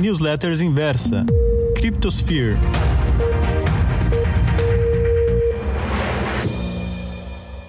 [0.00, 1.24] Newsletters Inversa,
[1.74, 2.87] Cryptosphere.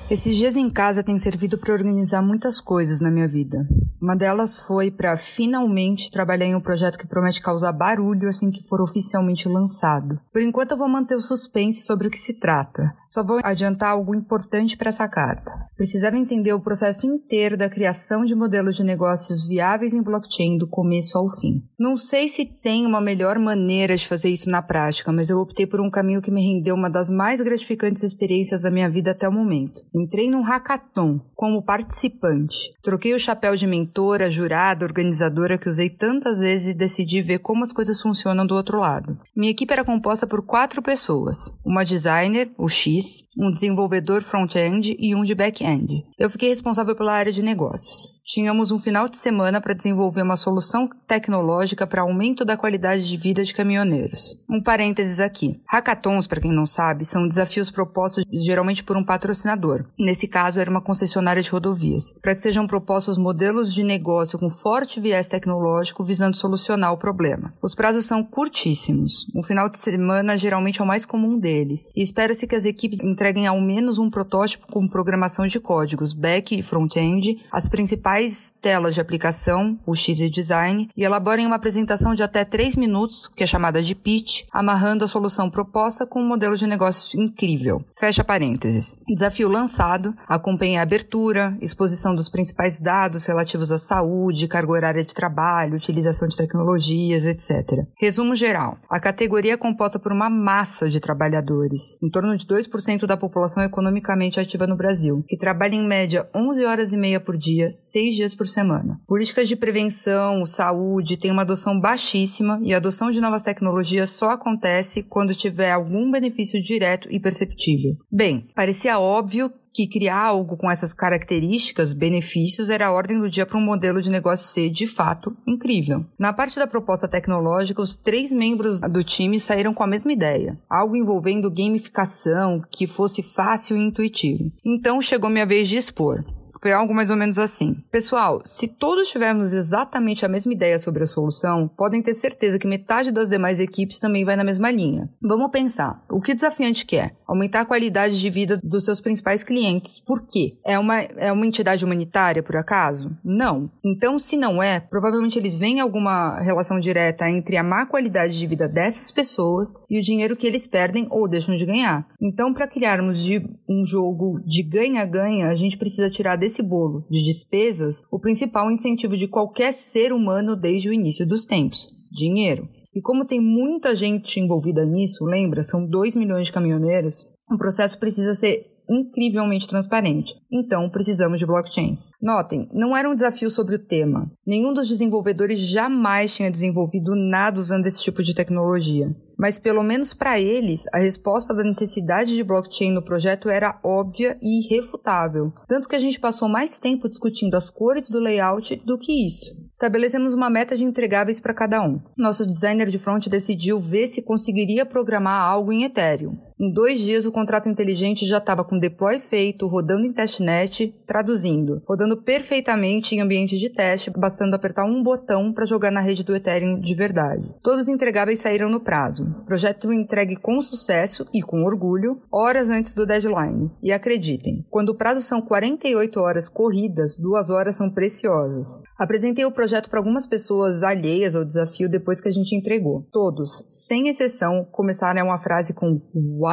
[0.09, 3.67] Esses dias em casa têm servido para organizar muitas coisas na minha vida.
[4.01, 8.63] Uma delas foi para finalmente trabalhar em um projeto que promete causar barulho assim que
[8.63, 10.19] for oficialmente lançado.
[10.33, 12.91] Por enquanto eu vou manter o suspense sobre o que se trata.
[13.09, 15.51] Só vou adiantar algo importante para essa carta.
[15.75, 20.67] Precisava entender o processo inteiro da criação de modelos de negócios viáveis em blockchain do
[20.67, 21.63] começo ao fim.
[21.79, 25.65] Não sei se tem uma melhor maneira de fazer isso na prática, mas eu optei
[25.65, 29.27] por um caminho que me rendeu uma das mais gratificantes experiências da minha vida até
[29.27, 29.81] o momento.
[29.99, 32.73] Entrei num hackathon como participante.
[32.81, 37.63] Troquei o chapéu de mentora, jurada, organizadora que usei tantas vezes e decidi ver como
[37.63, 39.19] as coisas funcionam do outro lado.
[39.35, 45.13] Minha equipe era composta por quatro pessoas: uma designer, o X, um desenvolvedor front-end e
[45.13, 46.05] um de back-end.
[46.17, 50.35] Eu fiquei responsável pela área de negócios tínhamos um final de semana para desenvolver uma
[50.35, 54.39] solução tecnológica para aumento da qualidade de vida de caminhoneiros.
[54.47, 55.59] Um parênteses aqui.
[55.67, 59.85] Hackathons, para quem não sabe, são desafios propostos geralmente por um patrocinador.
[59.97, 64.47] Nesse caso, era uma concessionária de rodovias, para que sejam propostos modelos de negócio com
[64.47, 67.51] forte viés tecnológico visando solucionar o problema.
[67.63, 69.25] Os prazos são curtíssimos.
[69.35, 72.99] Um final de semana geralmente é o mais comum deles, e espera-se que as equipes
[73.01, 78.53] entreguem ao menos um protótipo com programação de códigos, back e front-end, as principais principais
[78.61, 83.43] telas de aplicação, o X Design, e elaborem uma apresentação de até 3 minutos, que
[83.43, 87.83] é chamada de pitch, amarrando a solução proposta com um modelo de negócio incrível.
[87.97, 88.97] Fecha parênteses.
[89.07, 95.13] Desafio lançado, acompanhe a abertura, exposição dos principais dados relativos à saúde, carga horária de
[95.13, 97.85] trabalho, utilização de tecnologias, etc.
[97.97, 98.77] Resumo geral.
[98.89, 103.63] A categoria é composta por uma massa de trabalhadores, em torno de 2% da população
[103.63, 108.08] economicamente ativa no Brasil, que trabalha em média 11 horas e meia por dia, 6
[108.09, 108.99] seis dias por semana.
[109.07, 114.31] Políticas de prevenção, saúde têm uma adoção baixíssima e a adoção de novas tecnologias só
[114.31, 117.95] acontece quando tiver algum benefício direto e perceptível.
[118.11, 123.45] Bem, parecia óbvio que criar algo com essas características, benefícios, era a ordem do dia
[123.45, 126.03] para um modelo de negócio ser, de fato, incrível.
[126.17, 130.59] Na parte da proposta tecnológica, os três membros do time saíram com a mesma ideia,
[130.67, 134.51] algo envolvendo gamificação que fosse fácil e intuitivo.
[134.65, 136.25] Então chegou minha vez de expor.
[136.61, 137.75] Foi algo mais ou menos assim.
[137.91, 142.67] Pessoal, se todos tivermos exatamente a mesma ideia sobre a solução, podem ter certeza que
[142.67, 145.09] metade das demais equipes também vai na mesma linha.
[145.21, 147.15] Vamos pensar, o que o desafiante quer?
[147.25, 149.99] Aumentar a qualidade de vida dos seus principais clientes.
[149.99, 150.57] Por quê?
[150.65, 153.15] É uma, é uma entidade humanitária, por acaso?
[153.23, 153.71] Não.
[153.83, 158.47] Então, se não é, provavelmente eles veem alguma relação direta entre a má qualidade de
[158.47, 162.07] vida dessas pessoas e o dinheiro que eles perdem ou deixam de ganhar.
[162.21, 167.23] Então, para criarmos de um jogo de ganha-ganha, a gente precisa tirar desse bolo de
[167.23, 172.67] despesas o principal incentivo de qualquer ser humano desde o início dos tempos: dinheiro.
[172.93, 175.61] E como tem muita gente envolvida nisso, lembra?
[175.61, 177.23] São 2 milhões de caminhoneiros.
[177.49, 180.33] O processo precisa ser incrivelmente transparente.
[180.51, 181.97] Então, precisamos de blockchain.
[182.21, 184.29] Notem, não era um desafio sobre o tema.
[184.45, 189.07] Nenhum dos desenvolvedores jamais tinha desenvolvido nada usando esse tipo de tecnologia.
[189.37, 194.37] Mas pelo menos para eles, a resposta da necessidade de blockchain no projeto era óbvia
[194.41, 195.53] e irrefutável.
[195.65, 199.53] Tanto que a gente passou mais tempo discutindo as cores do layout do que isso.
[199.71, 202.01] Estabelecemos uma meta de entregáveis para cada um.
[202.17, 206.37] Nosso designer de front decidiu ver se conseguiria programar algo em Ethereum.
[206.61, 211.81] Em dois dias, o contrato inteligente já estava com deploy feito, rodando em testnet, traduzindo,
[211.87, 216.35] rodando perfeitamente em ambiente de teste, bastando apertar um botão para jogar na rede do
[216.35, 217.49] Ethereum de verdade.
[217.63, 219.33] Todos os entregáveis saíram no prazo.
[219.45, 223.71] Projeto entregue com sucesso e com orgulho, horas antes do deadline.
[223.81, 228.81] E acreditem, quando o prazo são 48 horas corridas, duas horas são preciosas.
[228.97, 233.07] Apresentei o projeto para algumas pessoas alheias ao desafio depois que a gente entregou.
[233.13, 236.48] Todos, sem exceção, começaram uma frase com Uau!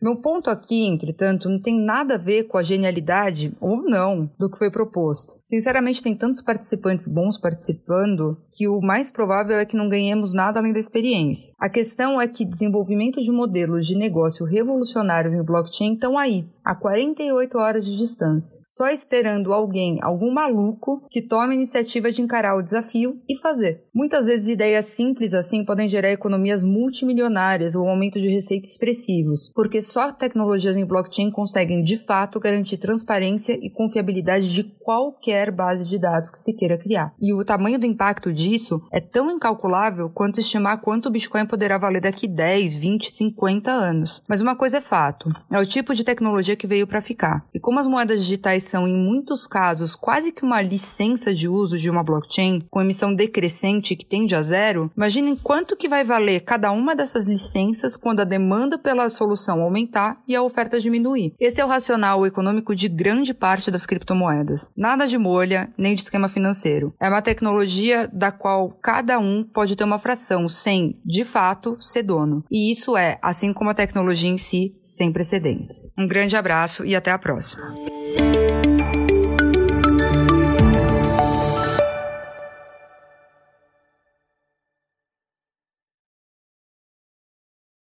[0.00, 4.50] Meu ponto aqui, entretanto, não tem nada a ver com a genialidade, ou não, do
[4.50, 5.34] que foi proposto.
[5.44, 10.58] Sinceramente, tem tantos participantes bons participando que o mais provável é que não ganhemos nada
[10.60, 11.52] além da experiência.
[11.58, 16.74] A questão é que desenvolvimento de modelos de negócio revolucionários em blockchain estão aí, a
[16.76, 22.56] 48 horas de distância, só esperando alguém, algum maluco, que tome a iniciativa de encarar
[22.56, 23.82] o desafio e fazer.
[23.92, 29.82] Muitas vezes ideias simples assim podem gerar economias multimilionárias ou aumento de receita expressivos, porque
[29.82, 35.98] só tecnologias em blockchain conseguem de fato garantir transparência e confiabilidade de qualquer base de
[35.98, 37.12] dados que se queira criar.
[37.20, 41.78] E o tamanho do impacto disso é tão incalculável quanto estimar quanto o Bitcoin poderá
[41.78, 44.22] valer daqui 10, 20, 50 anos.
[44.28, 47.46] Mas uma coisa é fato: é o tipo de tecnologia que veio para ficar.
[47.54, 51.78] E como as moedas digitais são, em muitos casos, quase que uma licença de uso
[51.78, 56.40] de uma blockchain, com emissão decrescente que tende a zero, imaginem quanto que vai valer
[56.40, 61.32] cada uma dessas licenças quando a demanda pela solução aumentar e a oferta diminuir.
[61.40, 64.68] Esse é o racional econômico de grande parte das criptomoedas.
[64.76, 66.92] Nada de molha, nem de esquema financeiro.
[67.00, 72.02] É uma tecnologia da qual cada um pode ter uma fração sem, de fato, ser
[72.02, 72.44] dono.
[72.50, 75.90] E isso é, assim como a tecnologia em si, sem precedentes.
[75.98, 77.72] Um grande abraço e até a próxima.